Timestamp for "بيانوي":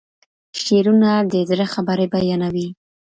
2.13-2.67